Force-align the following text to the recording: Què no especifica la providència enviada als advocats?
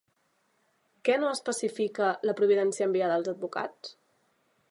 Què 1.09 1.17
no 1.23 1.29
especifica 1.33 2.09
la 2.29 2.35
providència 2.41 2.89
enviada 2.89 3.19
als 3.21 3.31
advocats? 3.37 3.93